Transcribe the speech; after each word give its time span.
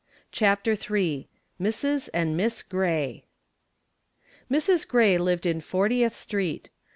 CHAPTER 0.31 0.71
III 0.71 1.29
MRS. 1.61 2.09
AND 2.11 2.35
MISS 2.35 2.63
GRAY 2.63 3.23
Mrs. 4.49 4.87
Gray 4.87 5.19
lived 5.19 5.45
in 5.45 5.61
Fortieth 5.61 6.15
Street. 6.15 6.71